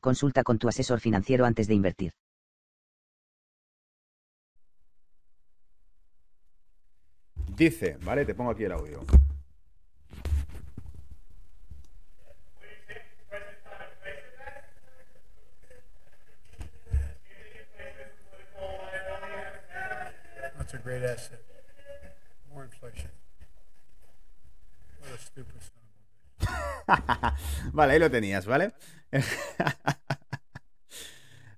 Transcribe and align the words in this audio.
consulta 0.00 0.42
con 0.42 0.58
tu 0.58 0.68
asesor 0.68 1.00
financiero 1.00 1.44
antes 1.44 1.68
de 1.68 1.74
invertir. 1.74 2.12
Dice, 7.56 7.98
vale, 8.02 8.24
te 8.24 8.34
pongo 8.34 8.52
aquí 8.52 8.64
el 8.64 8.72
audio. 8.72 9.04
That's 20.56 20.74
a 20.74 20.78
great 20.78 21.02
asset. 21.02 21.42
More 22.52 22.64
inflation. 22.64 23.10
What 25.00 25.14
a 25.14 25.18
stupid. 25.18 25.87
vale, 27.72 27.92
ahí 27.92 27.98
lo 27.98 28.10
tenías, 28.10 28.46
¿vale? 28.46 28.72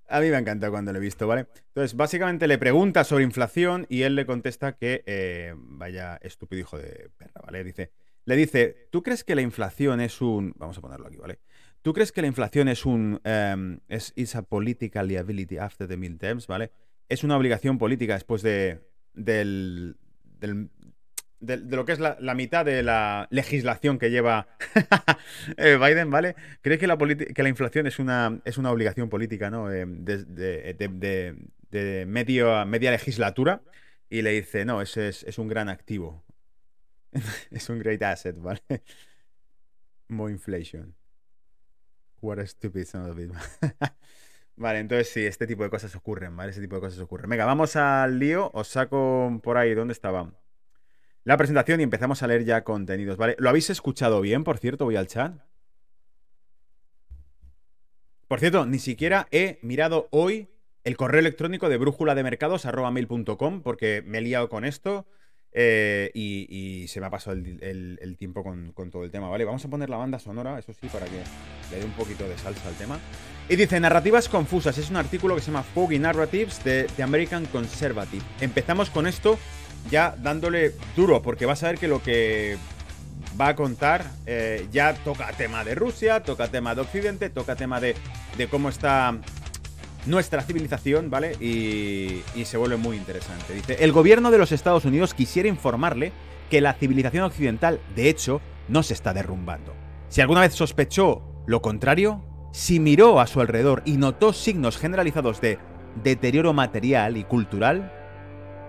A 0.09 0.19
mí 0.21 0.29
me 0.29 0.35
ha 0.35 0.39
encantado 0.41 0.73
cuando 0.73 0.93
lo 0.93 0.99
he 0.99 1.01
visto, 1.01 1.29
¿vale? 1.29 1.47
Entonces, 1.69 1.97
básicamente 1.97 2.49
le 2.49 2.59
pregunta 2.59 3.05
sobre 3.05 3.23
inflación 3.23 3.87
y 3.89 4.03
él 4.03 4.17
le 4.17 4.27
contesta 4.27 4.73
que 4.77 5.05
eh, 5.07 5.55
vaya 5.57 6.17
estúpido 6.17 6.61
hijo 6.61 6.77
de 6.79 7.11
perra, 7.17 7.41
¿vale? 7.45 7.63
Dice, 7.63 7.93
le 8.25 8.35
dice, 8.35 8.89
¿tú 8.91 9.05
crees 9.05 9.23
que 9.23 9.37
la 9.37 9.43
inflación 9.43 10.01
es 10.01 10.21
un... 10.21 10.53
Vamos 10.57 10.77
a 10.79 10.81
ponerlo 10.81 11.07
aquí, 11.07 11.17
¿vale? 11.17 11.39
¿Tú 11.83 11.93
crees 11.93 12.11
que 12.11 12.23
la 12.23 12.27
inflación 12.27 12.67
es 12.69 12.85
un... 12.87 13.21
em, 13.23 13.79
es 13.87 14.13
is 14.17 14.35
a 14.35 14.43
political 14.43 15.07
liability 15.07 15.59
after 15.59 15.87
the 15.87 15.97
midterms, 15.97 16.49
¿vale? 16.49 16.73
Es 17.09 17.23
una 17.23 17.37
obligación 17.37 17.79
política 17.79 18.15
después 18.15 18.43
de... 18.43 18.81
del... 19.15 19.97
del- 20.25 20.71
de, 21.41 21.57
lo 21.59 21.85
que 21.85 21.93
es 21.93 21.99
la, 21.99 22.17
mitad 22.35 22.65
de 22.65 22.83
la 22.83 23.27
legislación 23.31 23.99
que 23.99 24.11
lleva 24.11 24.47
eh, 25.57 25.79
Biden, 25.81 26.11
¿vale? 26.11 26.37
¿Crees 26.63 26.79
que 26.79 26.87
la, 26.87 26.97
que 26.99 27.43
la 27.43 27.49
inflación 27.49 27.87
es 27.87 27.99
una, 27.99 28.41
es 28.45 28.59
una 28.59 28.71
obligación 28.71 29.09
política, 29.09 29.51
¿no? 29.51 29.73
Eh, 29.73 29.85
de, 29.87 30.25
de- 31.71 32.07
medio, 32.07 32.65
media 32.67 32.91
legislatura. 32.91 33.63
Y 34.09 34.23
le 34.23 34.31
dice, 34.33 34.65
no, 34.65 34.83
ese 34.83 35.09
es, 35.09 35.23
es 35.25 35.39
un 35.39 35.49
gran 35.49 35.69
activo. 35.69 36.25
es 37.51 37.69
un 37.69 37.79
great 37.79 38.03
asset, 38.03 38.37
¿vale? 38.41 38.63
More 40.09 40.33
inflation. 40.33 40.95
What 42.21 42.39
a 42.39 42.47
stupid 42.47 42.85
son 42.87 43.11
of 43.11 43.19
it. 43.19 43.31
Vale, 44.57 44.81
entonces 44.81 45.09
sí, 45.09 45.25
este 45.25 45.47
tipo 45.47 45.63
de 45.65 45.71
cosas 45.71 45.95
ocurren, 45.97 46.37
¿vale? 46.37 46.51
Ese 46.51 46.61
tipo 46.61 46.77
de 46.77 46.83
cosas 46.83 46.99
ocurren. 47.01 47.31
Venga, 47.31 47.47
vamos 47.47 47.77
al 47.77 48.19
lío. 48.19 48.51
Os 48.53 48.69
saco 48.69 49.41
por 49.43 49.57
ahí, 49.57 49.75
¿dónde 49.75 49.93
estaba? 49.93 50.31
La 51.25 51.37
presentación 51.37 51.81
y 51.81 51.83
empezamos 51.83 52.23
a 52.23 52.27
leer 52.27 52.45
ya 52.45 52.65
contenidos, 52.65 53.17
¿vale? 53.17 53.37
¿Lo 53.39 53.51
habéis 53.51 53.69
escuchado 53.71 54.21
bien, 54.21 54.43
por 54.43 54.59
cierto? 54.59 54.87
Voy 54.87 54.97
al 54.97 55.07
chat. 55.07 55.35
Por 58.27 58.41
cierto, 58.41 58.65
ni 58.65 58.79
siquiera 58.79 59.27
he 59.31 59.59
mirado 59.63 60.09
hoy 60.13 60.49
el 60.85 60.97
correo 60.97 61.21
electrónico 61.21 61.69
de 61.69 61.77
brújula 61.77 62.15
de 62.15 62.23
mercados 62.23 62.67
porque 63.63 64.03
me 64.07 64.19
he 64.19 64.21
liado 64.23 64.49
con 64.49 64.65
esto 64.65 65.07
eh, 65.53 66.11
y, 66.15 66.87
se 66.89 67.01
me 67.01 67.07
ha 67.07 67.11
pasado 67.11 67.37
el, 67.37 68.17
tiempo 68.19 68.43
con, 68.43 68.73
con 68.73 68.91
todo 68.91 69.05
el 69.05 69.11
tema, 69.11 69.29
¿vale? 69.29 69.45
Vamos 69.45 69.65
a 69.65 69.69
poner 69.69 69.91
la 69.91 69.97
banda 69.97 70.19
sonora, 70.19 70.59
eso 70.59 70.73
sí, 70.73 70.87
para 70.87 71.07
que 71.07 71.23
le 71.71 71.81
dé 71.81 71.85
un 71.85 71.93
poquito 71.93 72.27
de 72.27 72.39
salsa 72.39 72.69
al 72.69 72.77
tema. 72.77 72.99
Y 73.49 73.57
dice, 73.57 73.81
narrativas 73.81 74.29
confusas. 74.29 74.79
Es 74.79 74.91
un 74.91 74.97
artículo 74.97 75.35
que 75.35 75.41
se 75.41 75.49
llama 75.49 75.65
Foggy 75.65 75.99
Narratives 75.99 76.63
de 76.63 76.85
The 76.97 77.03
American 77.03 77.47
Conservative. 77.47 78.23
Empezamos 78.41 78.91
con 78.91 79.07
esto 79.09 79.39
ya 79.91 80.15
dándole 80.19 80.75
duro, 80.97 81.23
porque 81.23 81.47
vas 81.47 81.63
a 81.63 81.69
ver 81.69 81.79
que 81.79 81.89
lo 81.89 82.03
que 82.03 82.59
va 83.41 83.49
a 83.49 83.57
contar 83.57 84.05
eh, 84.27 84.67
ya 84.73 84.95
toca 84.95 85.31
tema 85.33 85.65
de 85.65 85.75
Rusia, 85.75 86.23
toca 86.23 86.49
tema 86.49 86.75
de 86.75 86.83
Occidente, 86.83 87.31
toca 87.31 87.57
tema 87.57 87.81
de, 87.81 87.95
de 88.37 88.49
cómo 88.49 88.69
está 88.69 89.17
nuestra 90.07 90.43
civilización, 90.43 91.11
¿vale? 91.11 91.37
Y, 91.41 92.23
y 92.35 92.45
se 92.45 92.57
vuelve 92.57 92.77
muy 92.77 92.97
interesante. 92.97 93.55
Dice, 93.55 93.77
el 93.81 93.93
gobierno 93.93 94.31
de 94.31 94.39
los 94.39 94.53
Estados 94.53 94.85
Unidos 94.85 95.15
quisiera 95.15 95.49
informarle 95.49 96.13
que 96.49 96.61
la 96.61 96.73
civilización 96.75 97.25
occidental, 97.25 97.81
de 97.95 98.09
hecho, 98.09 98.41
no 98.69 98.83
se 98.83 98.95
está 98.95 99.13
derrumbando. 99.13 99.75
Si 100.09 100.21
alguna 100.21 100.41
vez 100.41 100.55
sospechó 100.55 101.23
lo 101.47 101.63
contrario, 101.63 102.25
si 102.53 102.81
miró 102.81 103.21
a 103.21 103.27
su 103.27 103.41
alrededor 103.41 103.83
y 103.85 103.97
notó 103.97 104.33
signos 104.33 104.77
generalizados 104.77 105.41
de 105.41 105.59
deterioro 106.03 106.53
material 106.53 107.17
y 107.17 107.25
cultural, 107.25 107.93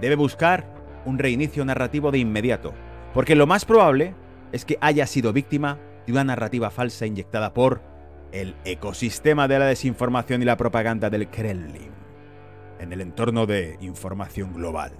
debe 0.01 0.15
buscar 0.15 0.80
un 1.05 1.19
reinicio 1.19 1.65
narrativo 1.65 2.11
de 2.11 2.19
inmediato, 2.19 2.73
porque 3.13 3.35
lo 3.35 3.47
más 3.47 3.65
probable 3.65 4.13
es 4.51 4.65
que 4.65 4.77
haya 4.81 5.07
sido 5.07 5.33
víctima 5.33 5.79
de 6.05 6.13
una 6.13 6.23
narrativa 6.23 6.69
falsa 6.69 7.05
inyectada 7.05 7.53
por 7.53 7.81
el 8.31 8.55
ecosistema 8.65 9.47
de 9.47 9.59
la 9.59 9.65
desinformación 9.65 10.41
y 10.41 10.45
la 10.45 10.57
propaganda 10.57 11.09
del 11.09 11.29
Kremlin 11.29 11.91
en 12.79 12.91
el 12.93 13.01
entorno 13.01 13.45
de 13.45 13.77
información 13.81 14.53
global. 14.53 14.91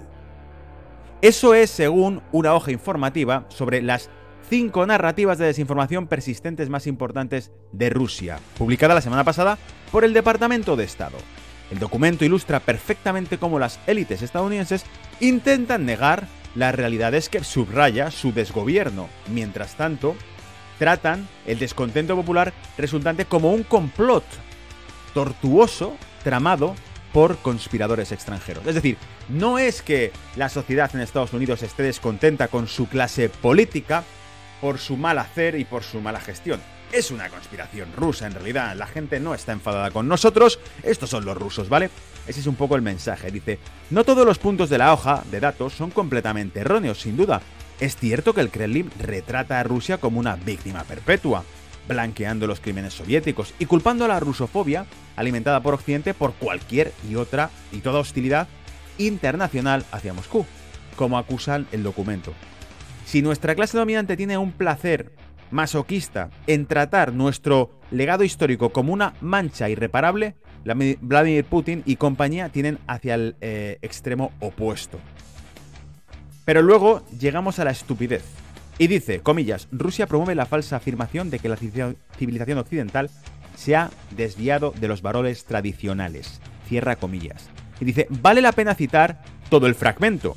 Eso 1.22 1.53
es 1.53 1.69
según 1.69 2.22
una 2.31 2.53
hoja 2.53 2.72
informativa 2.72 3.45
sobre 3.50 3.81
las 3.81 4.09
cinco 4.50 4.85
narrativas 4.85 5.38
de 5.38 5.45
desinformación 5.45 6.07
persistentes 6.07 6.69
más 6.69 6.88
importantes 6.88 7.51
de 7.72 7.89
Rusia, 7.89 8.39
publicada 8.57 8.95
la 8.95 9.01
semana 9.01 9.23
pasada 9.23 9.57
por 9.91 10.03
el 10.03 10.13
Departamento 10.13 10.75
de 10.75 10.83
Estado. 10.83 11.18
El 11.71 11.79
documento 11.79 12.25
ilustra 12.25 12.59
perfectamente 12.59 13.37
cómo 13.37 13.57
las 13.57 13.79
élites 13.87 14.21
estadounidenses 14.21 14.83
intentan 15.21 15.85
negar 15.85 16.27
las 16.53 16.75
realidades 16.75 17.29
que 17.29 17.43
subraya 17.43 18.11
su 18.11 18.33
desgobierno. 18.33 19.07
Mientras 19.27 19.75
tanto, 19.75 20.15
tratan 20.77 21.27
el 21.47 21.59
descontento 21.59 22.15
popular 22.15 22.53
resultante 22.77 23.25
como 23.25 23.53
un 23.53 23.63
complot 23.63 24.25
tortuoso 25.13 25.95
tramado 26.23 26.75
por 27.13 27.37
conspiradores 27.37 28.11
extranjeros. 28.11 28.65
Es 28.67 28.75
decir, 28.75 28.97
no 29.29 29.57
es 29.57 29.81
que 29.81 30.11
la 30.35 30.49
sociedad 30.49 30.91
en 30.93 31.01
Estados 31.01 31.33
Unidos 31.33 31.63
esté 31.63 31.83
descontenta 31.83 32.47
con 32.47 32.67
su 32.67 32.88
clase 32.88 33.29
política 33.29 34.03
por 34.59 34.77
su 34.77 34.97
mal 34.97 35.19
hacer 35.19 35.59
y 35.59 35.65
por 35.65 35.83
su 35.83 36.01
mala 36.01 36.19
gestión. 36.19 36.61
Es 36.91 37.09
una 37.09 37.29
conspiración 37.29 37.90
rusa 37.96 38.28
en 38.28 38.34
realidad. 38.34 38.75
La 38.75 38.85
gente 38.85 39.22
no 39.22 39.34
está 39.34 39.53
enfadada 39.53 39.91
con 39.91 40.09
nosotros. 40.09 40.59
Estos 40.84 41.09
son 41.09 41.24
los 41.24 41.38
rusos, 41.38 41.69
¿vale? 41.69 41.90
Ese 42.28 42.41
es 42.41 42.47
un 42.47 42.56
poco 42.56 42.75
el 42.75 42.81
mensaje. 42.81 43.31
Dice, 43.31 43.59
no 43.91 44.03
todos 44.03 44.25
los 44.25 44.40
puntos 44.40 44.69
de 44.69 44.78
la 44.78 44.91
hoja 44.91 45.24
de 45.31 45.40
datos 45.40 45.74
son 45.74 45.91
completamente 45.91 46.59
erróneos, 46.59 47.00
sin 47.00 47.16
duda. 47.16 47.41
Es 47.80 47.96
cierto 47.96 48.34
que 48.34 48.41
el 48.41 48.51
Kremlin 48.51 48.91
retrata 49.00 49.59
a 49.59 49.63
Rusia 49.63 50.00
como 50.00 50.19
una 50.19 50.35
víctima 50.35 50.84
perpetua, 50.84 51.46
blanqueando 51.88 52.46
los 52.46 52.59
crímenes 52.59 52.94
soviéticos 52.94 53.53
y 53.57 53.68
culpando 53.68 54.03
a 54.03 54.09
la 54.09 54.19
rusofobia 54.19 54.85
alimentada 55.16 55.63
por 55.63 55.74
Occidente 55.74 56.13
por 56.13 56.34
cualquier 56.34 56.91
y 57.09 57.16
otra 57.16 57.51
y 57.72 57.80
toda 57.80 58.01
hostilidad 58.01 58.50
internacional 58.97 59.85
hacia 59.94 60.13
Moscú, 60.13 60.46
como 60.97 61.18
acusan 61.18 61.68
el 61.72 61.84
documento. 61.84 62.34
Si 63.06 63.22
nuestra 63.22 63.56
clase 63.56 63.78
dominante 63.78 64.18
tiene 64.18 64.38
un 64.38 64.51
placer 64.51 65.12
masoquista 65.51 66.29
en 66.47 66.66
tratar 66.66 67.13
nuestro 67.13 67.79
legado 67.91 68.23
histórico 68.23 68.72
como 68.72 68.94
una 68.94 69.13
mancha 69.21 69.69
irreparable, 69.69 70.36
la- 70.63 70.75
Vladimir 71.01 71.45
Putin 71.45 71.83
y 71.86 71.95
compañía 71.98 72.50
tienen 72.50 72.80
hacia 72.88 73.15
el 73.15 73.36
eh, 73.42 73.77
extremo 73.81 74.31
opuesto. 74.39 75.00
Pero 76.45 76.62
luego 76.62 77.03
llegamos 77.19 77.59
a 77.59 77.65
la 77.65 77.71
estupidez. 77.71 78.24
Y 78.77 78.88
dice, 78.88 79.19
comillas, 79.19 79.68
Rusia 79.71 80.07
promueve 80.07 80.33
la 80.33 80.45
falsa 80.45 80.77
afirmación 80.77 81.30
de 81.30 81.39
que 81.39 81.50
la 81.50 81.57
civilización- 81.57 81.98
civilización 82.18 82.57
occidental 82.57 83.09
se 83.56 83.75
ha 83.75 83.92
desviado 84.15 84.74
de 84.80 84.88
los 84.88 85.01
valores 85.01 85.45
tradicionales. 85.45 86.42
Cierra 86.68 86.95
comillas. 86.95 87.50
Y 87.80 87.86
dice, 87.86 88.07
vale 88.09 88.42
la 88.42 88.53
pena 88.53 88.74
citar 88.74 89.21
todo 89.50 89.68
el 89.68 89.75
fragmento. 89.75 90.36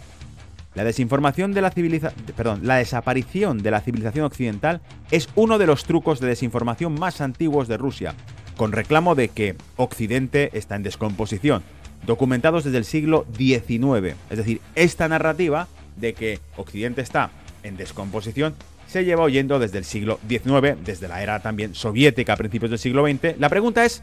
La 0.74 0.82
desinformación 0.82 1.52
de 1.52 1.60
la 1.60 1.70
perdón, 1.70 2.60
la 2.64 2.76
desaparición 2.76 3.58
de 3.58 3.70
la 3.70 3.80
civilización 3.80 4.24
occidental 4.24 4.80
es 5.12 5.28
uno 5.36 5.58
de 5.58 5.66
los 5.66 5.84
trucos 5.84 6.18
de 6.18 6.26
desinformación 6.26 6.98
más 6.98 7.20
antiguos 7.20 7.68
de 7.68 7.76
Rusia, 7.76 8.14
con 8.56 8.72
reclamo 8.72 9.14
de 9.14 9.28
que 9.28 9.56
Occidente 9.76 10.50
está 10.52 10.74
en 10.74 10.82
descomposición, 10.82 11.62
documentados 12.06 12.64
desde 12.64 12.78
el 12.78 12.84
siglo 12.84 13.24
XIX. 13.36 14.16
Es 14.30 14.38
decir, 14.38 14.60
esta 14.74 15.08
narrativa 15.08 15.68
de 15.96 16.12
que 16.12 16.40
Occidente 16.56 17.02
está 17.02 17.30
en 17.62 17.76
descomposición 17.76 18.54
se 18.88 19.04
lleva 19.04 19.22
oyendo 19.22 19.58
desde 19.58 19.78
el 19.78 19.84
siglo 19.84 20.18
XIX, 20.28 20.76
desde 20.84 21.08
la 21.08 21.22
era 21.22 21.40
también 21.40 21.74
soviética 21.74 22.32
a 22.32 22.36
principios 22.36 22.70
del 22.70 22.78
siglo 22.78 23.06
XX. 23.06 23.38
La 23.38 23.48
pregunta 23.48 23.84
es, 23.84 24.02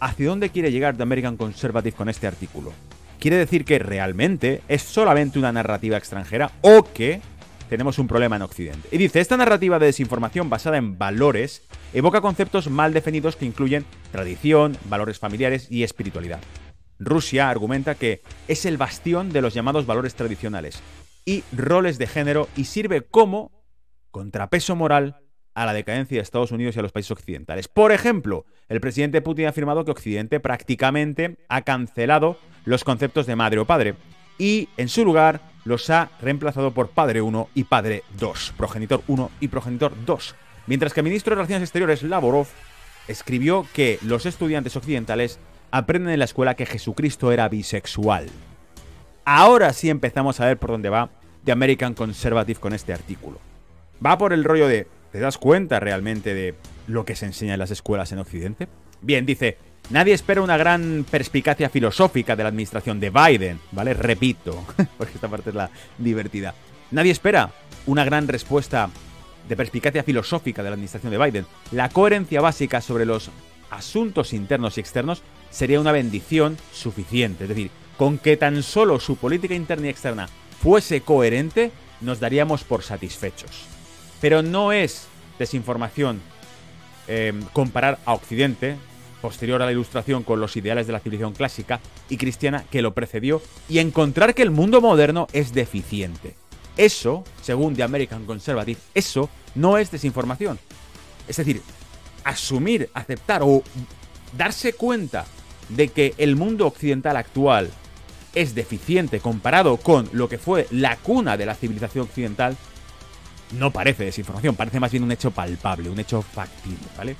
¿hacia 0.00 0.28
dónde 0.28 0.50
quiere 0.50 0.70
llegar 0.70 0.96
The 0.96 1.02
American 1.02 1.36
Conservative 1.36 1.96
con 1.96 2.08
este 2.10 2.26
artículo? 2.26 2.72
¿Quiere 3.18 3.36
decir 3.36 3.64
que 3.64 3.78
realmente 3.78 4.62
es 4.68 4.82
solamente 4.82 5.38
una 5.38 5.52
narrativa 5.52 5.96
extranjera 5.96 6.50
o 6.60 6.84
que 6.92 7.20
tenemos 7.68 7.98
un 7.98 8.06
problema 8.06 8.36
en 8.36 8.42
Occidente? 8.42 8.88
Y 8.92 8.98
dice, 8.98 9.20
esta 9.20 9.36
narrativa 9.36 9.78
de 9.78 9.86
desinformación 9.86 10.50
basada 10.50 10.76
en 10.76 10.98
valores 10.98 11.62
evoca 11.92 12.20
conceptos 12.20 12.68
mal 12.68 12.92
definidos 12.92 13.36
que 13.36 13.46
incluyen 13.46 13.86
tradición, 14.12 14.76
valores 14.88 15.18
familiares 15.18 15.70
y 15.70 15.84
espiritualidad. 15.84 16.40
Rusia 16.98 17.50
argumenta 17.50 17.94
que 17.94 18.22
es 18.48 18.66
el 18.66 18.76
bastión 18.76 19.32
de 19.32 19.42
los 19.42 19.54
llamados 19.54 19.86
valores 19.86 20.14
tradicionales 20.14 20.80
y 21.24 21.42
roles 21.52 21.98
de 21.98 22.06
género 22.06 22.48
y 22.56 22.64
sirve 22.64 23.02
como 23.02 23.50
contrapeso 24.10 24.76
moral 24.76 25.16
a 25.54 25.66
la 25.66 25.72
decadencia 25.72 26.18
de 26.18 26.22
Estados 26.22 26.52
Unidos 26.52 26.76
y 26.76 26.80
a 26.80 26.82
los 26.82 26.92
países 26.92 27.12
occidentales. 27.12 27.68
Por 27.68 27.92
ejemplo, 27.92 28.44
el 28.68 28.80
presidente 28.80 29.22
Putin 29.22 29.46
ha 29.46 29.50
afirmado 29.50 29.84
que 29.84 29.92
Occidente 29.92 30.40
prácticamente 30.40 31.38
ha 31.48 31.62
cancelado 31.62 32.38
los 32.64 32.84
conceptos 32.84 33.26
de 33.26 33.36
madre 33.36 33.60
o 33.60 33.64
padre 33.64 33.94
y 34.38 34.68
en 34.76 34.88
su 34.88 35.04
lugar 35.04 35.40
los 35.64 35.88
ha 35.90 36.10
reemplazado 36.20 36.72
por 36.72 36.90
padre 36.90 37.22
1 37.22 37.48
y 37.54 37.64
padre 37.64 38.04
2, 38.18 38.54
progenitor 38.56 39.02
1 39.06 39.30
y 39.40 39.48
progenitor 39.48 39.92
2. 40.04 40.34
Mientras 40.66 40.92
que 40.92 41.00
el 41.00 41.04
ministro 41.04 41.30
de 41.30 41.36
Relaciones 41.36 41.66
Exteriores, 41.66 42.02
Lavorov, 42.02 42.46
escribió 43.08 43.66
que 43.72 43.98
los 44.02 44.26
estudiantes 44.26 44.76
occidentales 44.76 45.38
aprenden 45.70 46.12
en 46.12 46.18
la 46.18 46.24
escuela 46.24 46.54
que 46.54 46.66
Jesucristo 46.66 47.32
era 47.32 47.48
bisexual. 47.48 48.26
Ahora 49.24 49.72
sí 49.72 49.90
empezamos 49.90 50.40
a 50.40 50.46
ver 50.46 50.58
por 50.58 50.70
dónde 50.70 50.90
va 50.90 51.10
The 51.44 51.52
American 51.52 51.94
Conservative 51.94 52.60
con 52.60 52.74
este 52.74 52.92
artículo. 52.92 53.38
Va 54.04 54.18
por 54.18 54.32
el 54.32 54.44
rollo 54.44 54.68
de, 54.68 54.86
¿te 55.12 55.20
das 55.20 55.38
cuenta 55.38 55.80
realmente 55.80 56.34
de 56.34 56.54
lo 56.86 57.04
que 57.04 57.16
se 57.16 57.26
enseña 57.26 57.54
en 57.54 57.60
las 57.60 57.70
escuelas 57.70 58.12
en 58.12 58.18
Occidente? 58.18 58.68
Bien, 59.04 59.26
dice, 59.26 59.58
nadie 59.90 60.14
espera 60.14 60.40
una 60.40 60.56
gran 60.56 61.04
perspicacia 61.10 61.68
filosófica 61.68 62.34
de 62.34 62.42
la 62.42 62.48
administración 62.48 62.98
de 63.00 63.10
Biden, 63.10 63.60
¿vale? 63.70 63.92
Repito, 63.92 64.64
porque 64.96 65.12
esta 65.14 65.28
parte 65.28 65.50
es 65.50 65.56
la 65.56 65.70
divertida. 65.98 66.54
Nadie 66.90 67.12
espera 67.12 67.52
una 67.84 68.02
gran 68.02 68.26
respuesta 68.26 68.88
de 69.46 69.56
perspicacia 69.56 70.02
filosófica 70.02 70.62
de 70.62 70.70
la 70.70 70.74
administración 70.74 71.12
de 71.12 71.18
Biden. 71.18 71.46
La 71.70 71.90
coherencia 71.90 72.40
básica 72.40 72.80
sobre 72.80 73.04
los 73.04 73.30
asuntos 73.70 74.32
internos 74.32 74.78
y 74.78 74.80
externos 74.80 75.22
sería 75.50 75.80
una 75.80 75.92
bendición 75.92 76.56
suficiente. 76.72 77.44
Es 77.44 77.50
decir, 77.50 77.70
con 77.98 78.16
que 78.16 78.38
tan 78.38 78.62
solo 78.62 78.98
su 79.00 79.16
política 79.16 79.54
interna 79.54 79.88
y 79.88 79.90
externa 79.90 80.28
fuese 80.62 81.02
coherente, 81.02 81.72
nos 82.00 82.20
daríamos 82.20 82.64
por 82.64 82.82
satisfechos. 82.82 83.66
Pero 84.22 84.40
no 84.40 84.72
es 84.72 85.08
desinformación 85.38 86.22
eh, 87.06 87.34
comparar 87.52 87.98
a 88.06 88.14
Occidente, 88.14 88.76
posterior 89.24 89.62
a 89.62 89.64
la 89.64 89.72
ilustración 89.72 90.22
con 90.22 90.38
los 90.38 90.54
ideales 90.54 90.86
de 90.86 90.92
la 90.92 91.00
civilización 91.00 91.32
clásica 91.32 91.80
y 92.10 92.18
cristiana 92.18 92.62
que 92.70 92.82
lo 92.82 92.92
precedió, 92.92 93.40
y 93.70 93.78
encontrar 93.78 94.34
que 94.34 94.42
el 94.42 94.50
mundo 94.50 94.82
moderno 94.82 95.28
es 95.32 95.54
deficiente. 95.54 96.34
Eso, 96.76 97.24
según 97.40 97.74
The 97.74 97.84
American 97.84 98.26
Conservative, 98.26 98.78
eso 98.92 99.30
no 99.54 99.78
es 99.78 99.90
desinformación. 99.90 100.58
Es 101.26 101.38
decir, 101.38 101.62
asumir, 102.22 102.90
aceptar 102.92 103.40
o 103.42 103.62
darse 104.36 104.74
cuenta 104.74 105.24
de 105.70 105.88
que 105.88 106.12
el 106.18 106.36
mundo 106.36 106.66
occidental 106.66 107.16
actual 107.16 107.70
es 108.34 108.54
deficiente 108.54 109.20
comparado 109.20 109.78
con 109.78 110.06
lo 110.12 110.28
que 110.28 110.36
fue 110.36 110.66
la 110.70 110.96
cuna 110.96 111.38
de 111.38 111.46
la 111.46 111.54
civilización 111.54 112.04
occidental, 112.04 112.58
no 113.52 113.70
parece 113.70 114.04
desinformación, 114.04 114.54
parece 114.54 114.80
más 114.80 114.92
bien 114.92 115.02
un 115.02 115.12
hecho 115.12 115.30
palpable, 115.30 115.88
un 115.88 115.98
hecho 115.98 116.20
factible, 116.20 116.88
¿vale? 116.98 117.16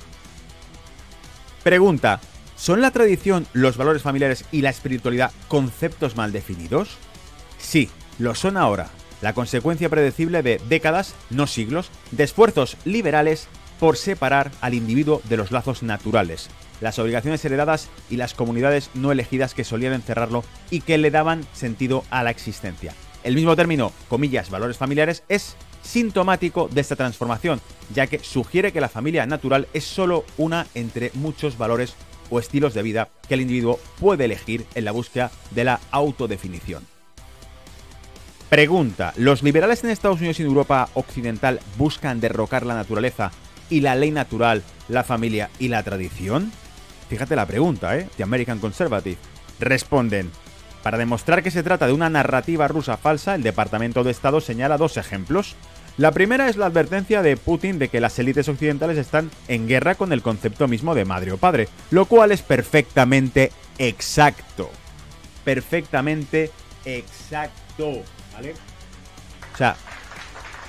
Pregunta, 1.65 2.19
¿son 2.55 2.79
la 2.79 2.91
tradición, 2.91 3.47
los 3.53 3.75
valores 3.75 4.03
familiares 4.03 4.45
y 4.51 4.61
la 4.61 4.69
espiritualidad 4.69 5.31
conceptos 5.47 6.15
mal 6.15 6.31
definidos? 6.31 6.99
Sí, 7.57 7.89
lo 8.19 8.35
son 8.35 8.55
ahora, 8.55 8.91
la 9.23 9.33
consecuencia 9.33 9.89
predecible 9.89 10.43
de 10.43 10.61
décadas, 10.69 11.15
no 11.31 11.47
siglos, 11.47 11.89
de 12.11 12.23
esfuerzos 12.23 12.77
liberales 12.85 13.47
por 13.79 13.97
separar 13.97 14.51
al 14.61 14.75
individuo 14.75 15.23
de 15.27 15.37
los 15.37 15.49
lazos 15.49 15.81
naturales, 15.81 16.51
las 16.81 16.99
obligaciones 16.99 17.43
heredadas 17.43 17.89
y 18.11 18.17
las 18.17 18.35
comunidades 18.35 18.91
no 18.93 19.11
elegidas 19.11 19.55
que 19.55 19.63
solían 19.63 19.93
encerrarlo 19.93 20.43
y 20.69 20.81
que 20.81 20.99
le 20.99 21.09
daban 21.09 21.47
sentido 21.53 22.03
a 22.11 22.21
la 22.21 22.29
existencia. 22.29 22.93
El 23.23 23.33
mismo 23.33 23.55
término, 23.55 23.91
comillas, 24.07 24.51
valores 24.51 24.77
familiares, 24.77 25.23
es 25.29 25.55
sintomático 25.85 26.67
de 26.67 26.81
esta 26.81 26.95
transformación, 26.95 27.61
ya 27.93 28.07
que 28.07 28.19
sugiere 28.19 28.73
que 28.73 28.81
la 28.81 28.89
familia 28.89 29.25
natural 29.25 29.67
es 29.73 29.85
solo 29.85 30.25
una 30.37 30.67
entre 30.73 31.11
muchos 31.13 31.57
valores 31.57 31.95
o 32.29 32.39
estilos 32.39 32.73
de 32.73 32.83
vida 32.83 33.09
que 33.27 33.35
el 33.35 33.41
individuo 33.41 33.79
puede 33.99 34.25
elegir 34.25 34.65
en 34.75 34.85
la 34.85 34.91
búsqueda 34.91 35.31
de 35.51 35.63
la 35.63 35.79
autodefinición. 35.91 36.83
Pregunta, 38.49 39.13
¿los 39.17 39.43
liberales 39.43 39.83
en 39.83 39.89
Estados 39.89 40.19
Unidos 40.19 40.39
y 40.39 40.43
en 40.43 40.49
Europa 40.49 40.89
Occidental 40.93 41.59
buscan 41.77 42.19
derrocar 42.19 42.65
la 42.65 42.75
naturaleza 42.75 43.31
y 43.69 43.81
la 43.81 43.95
ley 43.95 44.11
natural, 44.11 44.63
la 44.87 45.03
familia 45.03 45.49
y 45.59 45.67
la 45.67 45.83
tradición? 45.83 46.51
Fíjate 47.09 47.35
la 47.35 47.45
pregunta, 47.45 47.97
¿eh? 47.97 48.07
The 48.17 48.23
American 48.23 48.59
Conservative. 48.59 49.17
Responden. 49.59 50.31
Para 50.85 50.99
demostrar 50.99 51.41
que 51.41 51.49
se 51.49 51.63
trata 51.63 51.87
de 51.87 51.93
una 51.93 52.11
narrativa 52.11 52.67
rusa 52.67 52.95
falsa, 52.95 53.33
el 53.33 53.41
Departamento 53.41 54.03
de 54.03 54.11
Estado 54.11 54.39
señala 54.39 54.77
dos 54.77 54.97
ejemplos. 54.97 55.55
La 55.97 56.11
primera 56.11 56.47
es 56.47 56.57
la 56.57 56.67
advertencia 56.67 57.23
de 57.23 57.37
Putin 57.37 57.79
de 57.79 57.89
que 57.89 57.99
las 57.99 58.19
élites 58.19 58.47
occidentales 58.49 58.99
están 58.99 59.31
en 59.47 59.67
guerra 59.67 59.95
con 59.95 60.13
el 60.13 60.21
concepto 60.21 60.67
mismo 60.67 60.93
de 60.93 61.03
madre 61.03 61.31
o 61.31 61.37
padre, 61.37 61.69
lo 61.89 62.05
cual 62.05 62.31
es 62.31 62.43
perfectamente 62.43 63.51
exacto. 63.79 64.69
Perfectamente 65.43 66.51
exacto, 66.85 68.03
¿vale? 68.35 68.53
O 69.55 69.57
sea, 69.57 69.77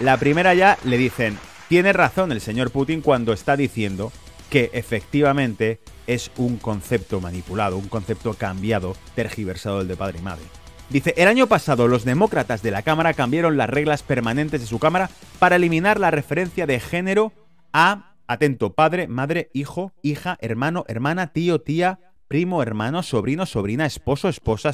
la 0.00 0.16
primera 0.16 0.54
ya 0.54 0.78
le 0.84 0.96
dicen, 0.96 1.38
tiene 1.68 1.92
razón 1.92 2.32
el 2.32 2.40
señor 2.40 2.70
Putin 2.70 3.02
cuando 3.02 3.34
está 3.34 3.54
diciendo 3.54 4.10
que 4.48 4.70
efectivamente 4.72 5.78
es 6.06 6.30
un 6.36 6.56
concepto 6.56 7.20
manipulado, 7.20 7.76
un 7.76 7.88
concepto 7.88 8.34
cambiado, 8.34 8.94
tergiversado 9.14 9.78
del 9.78 9.88
de 9.88 9.96
padre 9.96 10.18
y 10.20 10.22
madre. 10.22 10.44
Dice, 10.88 11.14
el 11.16 11.26
año 11.26 11.48
pasado 11.48 11.88
los 11.88 12.04
demócratas 12.04 12.62
de 12.62 12.70
la 12.70 12.82
Cámara 12.82 13.12
cambiaron 13.14 13.56
las 13.56 13.68
reglas 13.68 14.02
permanentes 14.02 14.60
de 14.60 14.66
su 14.66 14.78
Cámara 14.78 15.10
para 15.38 15.56
eliminar 15.56 15.98
la 15.98 16.12
referencia 16.12 16.66
de 16.66 16.78
género 16.78 17.32
a, 17.72 18.14
atento, 18.28 18.72
padre, 18.72 19.08
madre, 19.08 19.50
hijo, 19.52 19.92
hija, 20.02 20.38
hermano, 20.40 20.84
hermana, 20.86 21.32
tío, 21.32 21.60
tía, 21.60 21.98
primo, 22.28 22.62
hermano, 22.62 23.02
sobrino, 23.02 23.46
sobrina, 23.46 23.84
esposo, 23.84 24.28
esposa, 24.28 24.70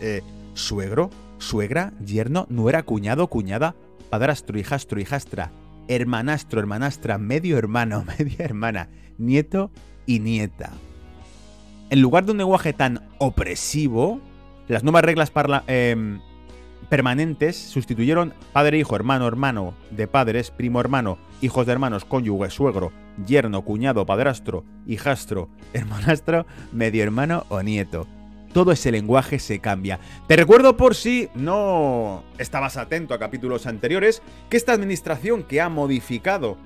eh, 0.00 0.22
suegro, 0.54 1.10
suegra, 1.38 1.92
yerno, 2.04 2.46
nuera, 2.48 2.82
cuñado, 2.82 3.26
cuñada, 3.28 3.74
padrastro, 4.08 4.58
hijastro, 4.58 4.98
hijastra, 4.98 5.52
hermanastro, 5.88 6.60
hermanastra, 6.60 7.18
medio 7.18 7.58
hermano, 7.58 8.04
media 8.18 8.44
hermana, 8.44 8.88
nieto 9.18 9.70
y 10.06 10.20
nieta. 10.20 10.70
En 11.90 12.00
lugar 12.00 12.24
de 12.24 12.32
un 12.32 12.38
lenguaje 12.38 12.72
tan 12.72 13.02
opresivo, 13.18 14.20
las 14.68 14.84
nuevas 14.84 15.02
reglas 15.02 15.32
em, 15.66 16.20
permanentes 16.88 17.56
sustituyeron 17.56 18.32
padre, 18.52 18.78
hijo, 18.78 18.94
hermano, 18.94 19.26
hermano 19.26 19.74
de 19.90 20.06
padres, 20.06 20.52
primo, 20.52 20.80
hermano, 20.80 21.18
hijos 21.40 21.66
de 21.66 21.72
hermanos, 21.72 22.04
cónyuge, 22.04 22.50
suegro, 22.50 22.92
yerno, 23.26 23.62
cuñado, 23.62 24.06
padrastro, 24.06 24.64
hijastro, 24.86 25.48
hermanastro, 25.72 26.46
medio 26.72 27.02
hermano 27.02 27.44
o 27.48 27.62
nieto. 27.62 28.06
Todo 28.52 28.72
ese 28.72 28.90
lenguaje 28.90 29.38
se 29.38 29.60
cambia. 29.60 30.00
Te 30.26 30.36
recuerdo 30.36 30.76
por 30.76 30.96
si 30.96 31.28
no 31.34 32.24
estabas 32.38 32.76
atento 32.76 33.14
a 33.14 33.18
capítulos 33.18 33.66
anteriores 33.66 34.22
que 34.48 34.56
esta 34.56 34.72
administración 34.72 35.44
que 35.44 35.60
ha 35.60 35.68
modificado 35.68 36.56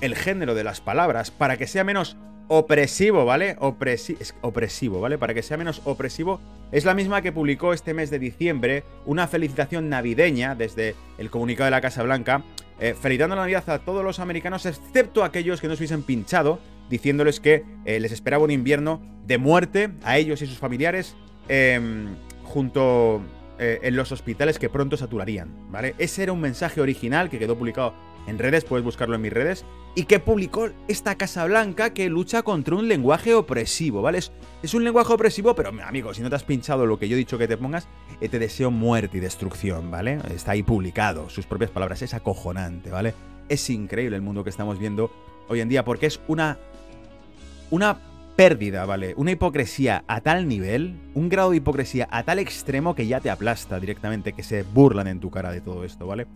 el 0.00 0.14
género 0.14 0.54
de 0.54 0.64
las 0.64 0.80
palabras 0.80 1.32
para 1.32 1.56
que 1.56 1.66
sea 1.66 1.82
menos 1.82 2.16
opresivo, 2.48 3.24
¿vale? 3.24 3.56
opresivo, 3.60 5.00
¿vale? 5.00 5.18
Para 5.18 5.34
que 5.34 5.42
sea 5.42 5.56
menos 5.56 5.82
opresivo, 5.84 6.40
es 6.72 6.84
la 6.84 6.94
misma 6.94 7.22
que 7.22 7.32
publicó 7.32 7.72
este 7.72 7.94
mes 7.94 8.10
de 8.10 8.18
diciembre 8.18 8.84
una 9.06 9.28
felicitación 9.28 9.88
navideña 9.88 10.54
desde 10.54 10.94
el 11.18 11.30
comunicado 11.30 11.66
de 11.66 11.70
la 11.72 11.80
Casa 11.80 12.02
Blanca, 12.02 12.42
eh, 12.80 12.94
felicitando 12.98 13.36
la 13.36 13.42
Navidad 13.42 13.68
a 13.70 13.78
todos 13.80 14.02
los 14.02 14.18
americanos, 14.18 14.66
excepto 14.66 15.24
aquellos 15.24 15.60
que 15.60 15.68
no 15.68 15.74
se 15.74 15.80
hubiesen 15.80 16.02
pinchado, 16.02 16.58
diciéndoles 16.88 17.40
que 17.40 17.64
eh, 17.84 18.00
les 18.00 18.12
esperaba 18.12 18.44
un 18.44 18.50
invierno 18.50 19.00
de 19.26 19.38
muerte 19.38 19.90
a 20.02 20.16
ellos 20.16 20.40
y 20.40 20.46
sus 20.46 20.58
familiares, 20.58 21.16
em, 21.48 22.16
junto 22.44 23.20
eh, 23.58 23.80
en 23.82 23.96
los 23.96 24.12
hospitales 24.12 24.58
que 24.58 24.68
pronto 24.68 24.96
saturarían, 24.96 25.50
¿vale? 25.70 25.94
Ese 25.98 26.22
era 26.22 26.32
un 26.32 26.40
mensaje 26.40 26.80
original 26.80 27.28
que 27.28 27.38
quedó 27.38 27.58
publicado 27.58 27.92
en 28.28 28.38
redes, 28.38 28.64
puedes 28.64 28.84
buscarlo 28.84 29.14
en 29.14 29.22
mis 29.22 29.32
redes, 29.32 29.64
y 29.94 30.04
que 30.04 30.20
publicó 30.20 30.68
esta 30.86 31.16
Casa 31.16 31.44
Blanca 31.46 31.90
que 31.90 32.08
lucha 32.08 32.42
contra 32.42 32.76
un 32.76 32.88
lenguaje 32.88 33.34
opresivo, 33.34 34.02
¿vale? 34.02 34.18
Es, 34.18 34.74
un 34.74 34.84
lenguaje 34.84 35.12
opresivo, 35.12 35.54
pero 35.54 35.70
amigo, 35.82 36.14
si 36.14 36.22
no 36.22 36.28
te 36.28 36.36
has 36.36 36.44
pinchado 36.44 36.86
lo 36.86 36.98
que 36.98 37.08
yo 37.08 37.16
he 37.16 37.18
dicho 37.18 37.38
que 37.38 37.48
te 37.48 37.56
pongas, 37.56 37.88
eh, 38.20 38.28
te 38.28 38.38
deseo 38.38 38.70
muerte 38.70 39.18
y 39.18 39.20
destrucción, 39.20 39.90
¿vale? 39.90 40.18
Está 40.34 40.52
ahí 40.52 40.62
publicado, 40.62 41.28
sus 41.30 41.46
propias 41.46 41.70
palabras, 41.70 42.02
es 42.02 42.14
acojonante, 42.14 42.90
¿vale? 42.90 43.14
Es 43.48 43.70
increíble 43.70 44.16
el 44.16 44.22
mundo 44.22 44.44
que 44.44 44.50
estamos 44.50 44.78
viendo 44.78 45.10
hoy 45.48 45.60
en 45.60 45.68
día 45.68 45.84
porque 45.84 46.06
es 46.06 46.20
una... 46.28 46.58
una 47.70 47.98
pérdida, 48.36 48.86
¿vale? 48.86 49.14
Una 49.16 49.32
hipocresía 49.32 50.04
a 50.06 50.20
tal 50.20 50.46
nivel, 50.46 51.00
un 51.14 51.28
grado 51.28 51.50
de 51.50 51.56
hipocresía 51.56 52.06
a 52.08 52.22
tal 52.22 52.38
extremo 52.38 52.94
que 52.94 53.08
ya 53.08 53.18
te 53.18 53.30
aplasta 53.30 53.80
directamente, 53.80 54.32
que 54.32 54.44
se 54.44 54.62
burlan 54.62 55.08
en 55.08 55.18
tu 55.18 55.28
cara 55.28 55.50
de 55.50 55.60
todo 55.60 55.82
esto, 55.82 56.06
¿vale? 56.06 56.28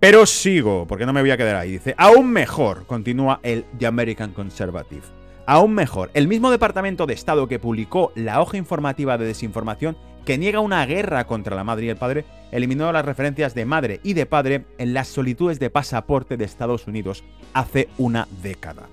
Pero 0.00 0.24
sigo, 0.24 0.86
porque 0.86 1.04
no 1.04 1.12
me 1.12 1.20
voy 1.20 1.30
a 1.30 1.36
quedar 1.36 1.56
ahí. 1.56 1.72
Dice, 1.72 1.94
aún 1.98 2.32
mejor, 2.32 2.86
continúa 2.86 3.38
el 3.42 3.66
The 3.78 3.86
American 3.86 4.32
Conservative. 4.32 5.02
Aún 5.44 5.74
mejor, 5.74 6.10
el 6.14 6.26
mismo 6.26 6.50
Departamento 6.50 7.04
de 7.04 7.12
Estado 7.12 7.46
que 7.46 7.58
publicó 7.58 8.10
la 8.14 8.40
hoja 8.40 8.56
informativa 8.56 9.18
de 9.18 9.26
desinformación 9.26 9.98
que 10.24 10.38
niega 10.38 10.60
una 10.60 10.86
guerra 10.86 11.26
contra 11.26 11.54
la 11.54 11.64
madre 11.64 11.86
y 11.86 11.88
el 11.90 11.96
padre, 11.96 12.24
eliminó 12.50 12.90
las 12.92 13.04
referencias 13.04 13.54
de 13.54 13.66
madre 13.66 14.00
y 14.02 14.14
de 14.14 14.24
padre 14.24 14.64
en 14.78 14.94
las 14.94 15.08
solitudes 15.08 15.58
de 15.58 15.68
pasaporte 15.68 16.38
de 16.38 16.46
Estados 16.46 16.86
Unidos 16.86 17.22
hace 17.52 17.88
una 17.98 18.26
década. 18.42 18.88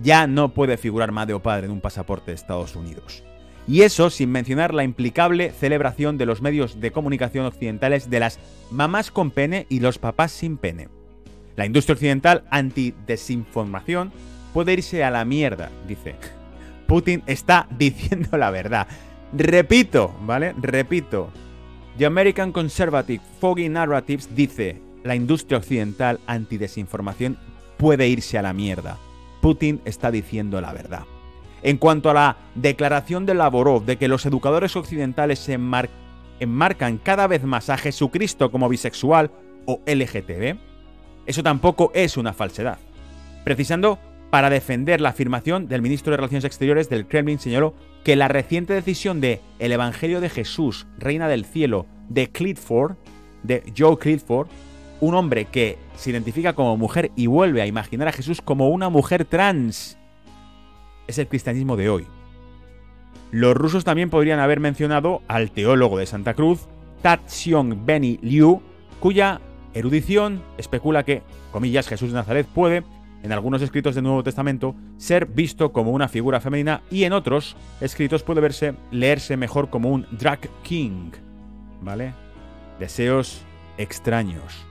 Ya 0.00 0.28
no 0.28 0.50
puede 0.50 0.76
figurar 0.76 1.10
madre 1.10 1.34
o 1.34 1.42
padre 1.42 1.66
en 1.66 1.72
un 1.72 1.80
pasaporte 1.80 2.30
de 2.30 2.36
Estados 2.36 2.76
Unidos. 2.76 3.24
Y 3.68 3.82
eso 3.82 4.08
sin 4.08 4.30
mencionar 4.32 4.72
la 4.72 4.82
implicable 4.82 5.52
celebración 5.52 6.16
de 6.16 6.24
los 6.24 6.40
medios 6.40 6.80
de 6.80 6.90
comunicación 6.90 7.44
occidentales 7.44 8.08
de 8.08 8.18
las 8.18 8.40
mamás 8.70 9.10
con 9.10 9.30
pene 9.30 9.66
y 9.68 9.80
los 9.80 9.98
papás 9.98 10.32
sin 10.32 10.56
pene. 10.56 10.88
La 11.54 11.66
industria 11.66 11.92
occidental 11.92 12.44
anti-desinformación 12.50 14.10
puede 14.54 14.72
irse 14.72 15.04
a 15.04 15.10
la 15.10 15.26
mierda, 15.26 15.70
dice. 15.86 16.14
Putin 16.86 17.22
está 17.26 17.68
diciendo 17.78 18.38
la 18.38 18.50
verdad. 18.50 18.88
Repito, 19.36 20.14
¿vale? 20.22 20.54
Repito. 20.56 21.30
The 21.98 22.06
American 22.06 22.52
Conservative 22.52 23.22
Foggy 23.38 23.68
Narratives 23.68 24.34
dice, 24.34 24.80
la 25.04 25.14
industria 25.14 25.58
occidental 25.58 26.20
anti-desinformación 26.26 27.36
puede 27.76 28.08
irse 28.08 28.38
a 28.38 28.42
la 28.42 28.54
mierda. 28.54 28.96
Putin 29.42 29.82
está 29.84 30.10
diciendo 30.10 30.60
la 30.62 30.72
verdad. 30.72 31.04
En 31.62 31.76
cuanto 31.76 32.10
a 32.10 32.14
la 32.14 32.36
declaración 32.54 33.26
de 33.26 33.34
Lavorov 33.34 33.84
de 33.84 33.96
que 33.96 34.08
los 34.08 34.24
educadores 34.26 34.76
occidentales 34.76 35.38
se 35.38 35.58
enmarcan 36.40 36.98
cada 36.98 37.26
vez 37.26 37.44
más 37.44 37.68
a 37.70 37.78
Jesucristo 37.78 38.50
como 38.50 38.68
bisexual 38.68 39.30
o 39.66 39.80
LGTB, 39.86 40.56
eso 41.26 41.42
tampoco 41.42 41.90
es 41.94 42.16
una 42.16 42.32
falsedad. 42.32 42.78
Precisando 43.44 43.98
para 44.30 44.50
defender 44.50 45.00
la 45.00 45.10
afirmación 45.10 45.68
del 45.68 45.82
ministro 45.82 46.10
de 46.10 46.18
Relaciones 46.18 46.44
Exteriores 46.44 46.88
del 46.88 47.06
Kremlin 47.06 47.38
señaló 47.38 47.74
que 48.04 48.14
la 48.14 48.28
reciente 48.28 48.74
decisión 48.74 49.20
de 49.20 49.40
El 49.58 49.72
Evangelio 49.72 50.20
de 50.20 50.28
Jesús, 50.28 50.86
Reina 50.98 51.28
del 51.28 51.44
Cielo, 51.44 51.86
de 52.08 52.30
Clifford, 52.30 52.96
de 53.42 53.62
Joe 53.76 53.98
Clifford, 53.98 54.48
un 55.00 55.14
hombre 55.14 55.46
que 55.46 55.78
se 55.96 56.10
identifica 56.10 56.52
como 56.52 56.76
mujer 56.76 57.10
y 57.16 57.26
vuelve 57.26 57.62
a 57.62 57.66
imaginar 57.66 58.08
a 58.08 58.12
Jesús 58.12 58.40
como 58.42 58.68
una 58.68 58.88
mujer 58.88 59.24
trans, 59.24 59.98
es 61.08 61.18
el 61.18 61.26
cristianismo 61.26 61.76
de 61.76 61.90
hoy. 61.90 62.06
Los 63.32 63.56
rusos 63.56 63.84
también 63.84 64.10
podrían 64.10 64.38
haber 64.38 64.60
mencionado 64.60 65.22
al 65.26 65.50
teólogo 65.50 65.98
de 65.98 66.06
Santa 66.06 66.34
Cruz, 66.34 66.68
Tatsiong 67.02 67.84
Beni 67.84 68.18
Liu, 68.22 68.62
cuya 69.00 69.40
erudición 69.74 70.42
especula 70.56 71.04
que, 71.04 71.22
comillas, 71.52 71.88
Jesús 71.88 72.10
de 72.10 72.16
Nazaret 72.16 72.46
puede, 72.46 72.84
en 73.22 73.32
algunos 73.32 73.62
escritos 73.62 73.94
del 73.94 74.04
Nuevo 74.04 74.22
Testamento, 74.22 74.74
ser 74.96 75.26
visto 75.26 75.72
como 75.72 75.90
una 75.90 76.08
figura 76.08 76.40
femenina 76.40 76.82
y 76.90 77.04
en 77.04 77.12
otros 77.12 77.56
escritos 77.80 78.22
puede 78.22 78.40
verse, 78.40 78.74
leerse 78.90 79.36
mejor 79.36 79.70
como 79.70 79.90
un 79.90 80.06
drag 80.12 80.48
king. 80.62 81.10
¿Vale? 81.82 82.14
Deseos 82.78 83.42
extraños. 83.76 84.66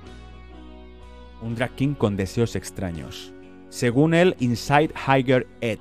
Un 1.42 1.56
drag 1.56 1.76
king 1.76 1.94
con 1.94 2.16
deseos 2.16 2.56
extraños. 2.56 3.34
Según 3.70 4.14
el 4.14 4.36
Inside 4.40 4.94
Higher 5.08 5.46
Ed. 5.62 5.80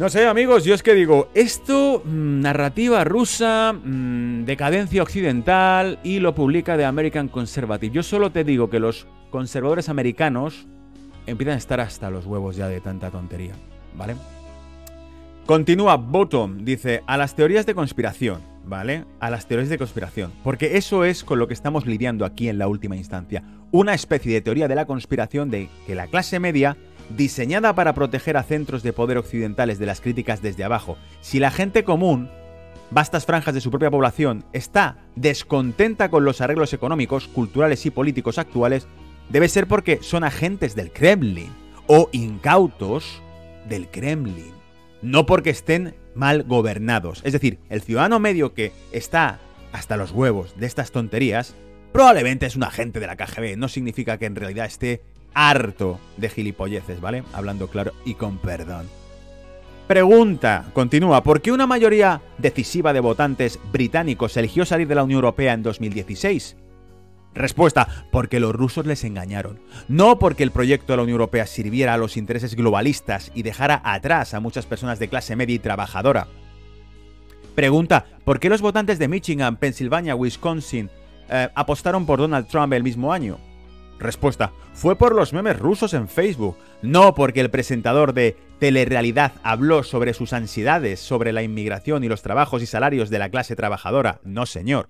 No 0.00 0.08
sé, 0.08 0.26
amigos, 0.26 0.64
yo 0.64 0.72
es 0.72 0.82
que 0.82 0.94
digo, 0.94 1.28
esto, 1.34 2.00
mm, 2.02 2.40
narrativa 2.40 3.04
rusa, 3.04 3.74
mm, 3.74 4.46
decadencia 4.46 5.02
occidental 5.02 5.98
y 6.02 6.20
lo 6.20 6.34
publica 6.34 6.78
The 6.78 6.86
American 6.86 7.28
Conservative. 7.28 7.94
Yo 7.94 8.02
solo 8.02 8.32
te 8.32 8.42
digo 8.42 8.70
que 8.70 8.80
los 8.80 9.06
conservadores 9.28 9.90
americanos 9.90 10.66
empiezan 11.26 11.56
a 11.56 11.58
estar 11.58 11.82
hasta 11.82 12.08
los 12.08 12.24
huevos 12.24 12.56
ya 12.56 12.66
de 12.66 12.80
tanta 12.80 13.10
tontería, 13.10 13.52
¿vale? 13.94 14.16
Continúa 15.44 15.98
Bottom, 15.98 16.64
dice, 16.64 17.02
a 17.06 17.18
las 17.18 17.36
teorías 17.36 17.66
de 17.66 17.74
conspiración, 17.74 18.40
¿vale? 18.64 19.04
A 19.20 19.28
las 19.28 19.48
teorías 19.48 19.68
de 19.68 19.76
conspiración, 19.76 20.32
porque 20.42 20.78
eso 20.78 21.04
es 21.04 21.24
con 21.24 21.38
lo 21.38 21.46
que 21.46 21.52
estamos 21.52 21.84
lidiando 21.84 22.24
aquí 22.24 22.48
en 22.48 22.56
la 22.56 22.68
última 22.68 22.96
instancia. 22.96 23.44
Una 23.70 23.92
especie 23.92 24.32
de 24.32 24.40
teoría 24.40 24.66
de 24.66 24.76
la 24.76 24.86
conspiración 24.86 25.50
de 25.50 25.68
que 25.86 25.94
la 25.94 26.06
clase 26.06 26.40
media 26.40 26.78
diseñada 27.16 27.74
para 27.74 27.94
proteger 27.94 28.36
a 28.36 28.42
centros 28.42 28.82
de 28.82 28.92
poder 28.92 29.18
occidentales 29.18 29.78
de 29.78 29.86
las 29.86 30.00
críticas 30.00 30.42
desde 30.42 30.64
abajo. 30.64 30.96
Si 31.20 31.38
la 31.38 31.50
gente 31.50 31.84
común, 31.84 32.30
vastas 32.90 33.26
franjas 33.26 33.54
de 33.54 33.60
su 33.60 33.70
propia 33.70 33.90
población, 33.90 34.44
está 34.52 34.98
descontenta 35.16 36.10
con 36.10 36.24
los 36.24 36.40
arreglos 36.40 36.72
económicos, 36.72 37.28
culturales 37.28 37.84
y 37.86 37.90
políticos 37.90 38.38
actuales, 38.38 38.86
debe 39.28 39.48
ser 39.48 39.66
porque 39.66 39.98
son 40.02 40.24
agentes 40.24 40.74
del 40.74 40.92
Kremlin 40.92 41.52
o 41.86 42.08
incautos 42.12 43.22
del 43.68 43.88
Kremlin, 43.88 44.52
no 45.02 45.26
porque 45.26 45.50
estén 45.50 45.94
mal 46.14 46.42
gobernados. 46.44 47.22
Es 47.24 47.32
decir, 47.32 47.58
el 47.68 47.82
ciudadano 47.82 48.18
medio 48.18 48.54
que 48.54 48.72
está 48.92 49.40
hasta 49.72 49.96
los 49.96 50.10
huevos 50.10 50.58
de 50.58 50.66
estas 50.66 50.90
tonterías, 50.90 51.54
probablemente 51.92 52.46
es 52.46 52.56
un 52.56 52.64
agente 52.64 53.00
de 53.00 53.06
la 53.06 53.16
KGB, 53.16 53.56
no 53.56 53.68
significa 53.68 54.18
que 54.18 54.26
en 54.26 54.36
realidad 54.36 54.66
esté 54.66 55.02
harto 55.34 55.98
de 56.16 56.28
gilipolleces, 56.28 57.00
¿vale? 57.00 57.24
Hablando 57.32 57.68
claro 57.68 57.92
y 58.04 58.14
con 58.14 58.38
perdón. 58.38 58.88
Pregunta, 59.86 60.66
continúa, 60.72 61.22
¿por 61.24 61.40
qué 61.40 61.50
una 61.50 61.66
mayoría 61.66 62.22
decisiva 62.38 62.92
de 62.92 63.00
votantes 63.00 63.58
británicos 63.72 64.36
eligió 64.36 64.64
salir 64.64 64.86
de 64.86 64.94
la 64.94 65.02
Unión 65.02 65.16
Europea 65.16 65.52
en 65.52 65.64
2016? 65.64 66.56
Respuesta, 67.34 68.06
porque 68.10 68.38
los 68.40 68.54
rusos 68.54 68.86
les 68.86 69.04
engañaron. 69.04 69.60
No 69.88 70.18
porque 70.18 70.42
el 70.42 70.52
proyecto 70.52 70.92
de 70.92 70.98
la 70.98 71.02
Unión 71.02 71.16
Europea 71.16 71.46
sirviera 71.46 71.94
a 71.94 71.98
los 71.98 72.16
intereses 72.16 72.54
globalistas 72.54 73.32
y 73.34 73.42
dejara 73.42 73.80
atrás 73.84 74.32
a 74.34 74.40
muchas 74.40 74.66
personas 74.66 74.98
de 74.98 75.08
clase 75.08 75.36
media 75.36 75.56
y 75.56 75.60
trabajadora. 75.60 76.28
Pregunta, 77.54 78.06
¿por 78.24 78.40
qué 78.40 78.48
los 78.48 78.62
votantes 78.62 78.98
de 78.98 79.08
Michigan, 79.08 79.56
Pensilvania, 79.56 80.14
Wisconsin 80.14 80.88
eh, 81.28 81.48
apostaron 81.54 82.06
por 82.06 82.20
Donald 82.20 82.46
Trump 82.46 82.72
el 82.72 82.82
mismo 82.82 83.12
año? 83.12 83.38
Respuesta, 84.00 84.52
fue 84.72 84.96
por 84.96 85.14
los 85.14 85.34
memes 85.34 85.58
rusos 85.58 85.92
en 85.92 86.08
Facebook, 86.08 86.56
no 86.80 87.14
porque 87.14 87.40
el 87.40 87.50
presentador 87.50 88.14
de 88.14 88.34
Telerrealidad 88.58 89.32
habló 89.42 89.82
sobre 89.82 90.14
sus 90.14 90.32
ansiedades 90.32 91.00
sobre 91.00 91.32
la 91.34 91.42
inmigración 91.42 92.02
y 92.02 92.08
los 92.08 92.22
trabajos 92.22 92.62
y 92.62 92.66
salarios 92.66 93.10
de 93.10 93.18
la 93.18 93.28
clase 93.28 93.56
trabajadora, 93.56 94.20
no 94.24 94.46
señor. 94.46 94.88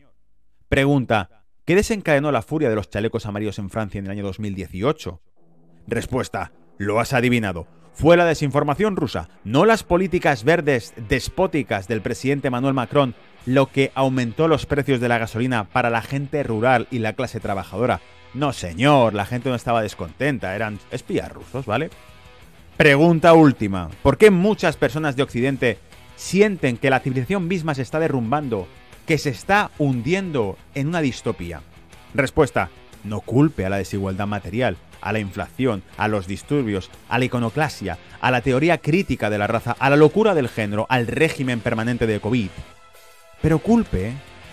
Pregunta, 0.68 1.44
¿qué 1.64 1.74
desencadenó 1.74 2.30
la 2.30 2.42
furia 2.42 2.68
de 2.68 2.76
los 2.76 2.88
chalecos 2.88 3.26
amarillos 3.26 3.58
en 3.58 3.68
Francia 3.68 3.98
en 3.98 4.04
el 4.04 4.12
año 4.12 4.22
2018? 4.22 5.20
Respuesta, 5.88 6.52
lo 6.78 7.00
has 7.00 7.12
adivinado. 7.12 7.66
Fue 7.92 8.16
la 8.16 8.24
desinformación 8.24 8.94
rusa, 8.94 9.28
no 9.42 9.66
las 9.66 9.82
políticas 9.82 10.44
verdes 10.44 10.94
despóticas 11.08 11.88
del 11.88 12.00
presidente 12.00 12.46
Emmanuel 12.46 12.74
Macron, 12.74 13.16
lo 13.44 13.66
que 13.66 13.90
aumentó 13.96 14.46
los 14.46 14.66
precios 14.66 15.00
de 15.00 15.08
la 15.08 15.18
gasolina 15.18 15.64
para 15.64 15.90
la 15.90 16.00
gente 16.00 16.44
rural 16.44 16.86
y 16.92 17.00
la 17.00 17.14
clase 17.14 17.40
trabajadora, 17.40 18.00
no, 18.34 18.52
señor, 18.52 19.14
la 19.14 19.26
gente 19.26 19.48
no 19.48 19.54
estaba 19.54 19.82
descontenta, 19.82 20.54
eran 20.54 20.78
espías 20.90 21.30
rusos, 21.32 21.66
¿vale? 21.66 21.90
Pregunta 22.76 23.34
última. 23.34 23.90
¿Por 24.02 24.16
qué 24.16 24.30
muchas 24.30 24.76
personas 24.76 25.16
de 25.16 25.22
Occidente 25.22 25.78
sienten 26.16 26.76
que 26.76 26.90
la 26.90 27.00
civilización 27.00 27.48
misma 27.48 27.74
se 27.74 27.82
está 27.82 27.98
derrumbando, 27.98 28.68
que 29.06 29.18
se 29.18 29.30
está 29.30 29.70
hundiendo 29.78 30.56
en 30.74 30.88
una 30.88 31.00
distopía? 31.00 31.62
Respuesta. 32.14 32.70
No 33.02 33.20
culpe 33.20 33.64
a 33.64 33.70
la 33.70 33.78
desigualdad 33.78 34.26
material, 34.26 34.76
a 35.00 35.12
la 35.12 35.18
inflación, 35.18 35.82
a 35.96 36.06
los 36.06 36.26
disturbios, 36.26 36.90
a 37.08 37.18
la 37.18 37.24
iconoclasia, 37.24 37.98
a 38.20 38.30
la 38.30 38.42
teoría 38.42 38.78
crítica 38.78 39.30
de 39.30 39.38
la 39.38 39.46
raza, 39.46 39.74
a 39.78 39.90
la 39.90 39.96
locura 39.96 40.34
del 40.34 40.48
género, 40.48 40.86
al 40.88 41.06
régimen 41.06 41.60
permanente 41.60 42.06
de 42.06 42.20
COVID. 42.20 42.50
Pero 43.42 43.58
culpe 43.58 44.12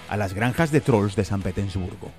a 0.10 0.18
las 0.18 0.34
granjas 0.34 0.72
de 0.72 0.82
trolls 0.82 1.16
de 1.16 1.26
San 1.26 1.42
Petersburgo. 1.42 2.12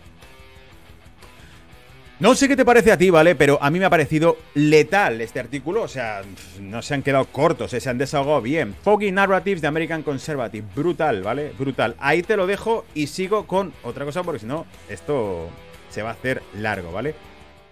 No 2.21 2.35
sé 2.35 2.49
qué 2.49 2.57
te 2.57 2.65
parece 2.65 2.91
a 2.91 2.99
ti, 2.99 3.11
¿vale? 3.11 3.37
Pero 3.37 3.63
a 3.63 3.71
mí 3.71 3.79
me 3.79 3.85
ha 3.85 3.91
parecido 3.91 4.39
letal 4.55 5.21
este 5.21 5.39
artículo. 5.39 5.83
O 5.83 5.89
sea, 5.89 6.23
no 6.61 6.83
se 6.83 6.95
han 6.95 7.03
quedado 7.03 7.27
cortos, 7.27 7.73
¿eh? 7.75 7.81
se 7.81 7.91
han 7.91 7.99
desahogado 7.99 8.43
bien. 8.43 8.75
Foggy 8.83 9.13
Narratives 9.13 9.61
de 9.61 9.69
American 9.69 10.03
Conservative. 10.03 10.67
Brutal, 10.75 11.23
¿vale? 11.23 11.53
Brutal. 11.57 11.95
Ahí 12.01 12.23
te 12.23 12.37
lo 12.37 12.49
dejo 12.49 12.85
y 12.93 13.07
sigo 13.07 13.47
con 13.47 13.73
otra 13.85 14.05
cosa 14.05 14.25
porque 14.25 14.41
si 14.41 14.47
no, 14.47 14.67
esto 14.89 15.49
se 15.91 16.03
va 16.03 16.11
a 16.11 16.15
hacer 16.15 16.43
largo, 16.55 16.91
¿vale? 16.91 17.15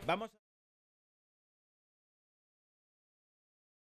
Vamos. 0.06 0.35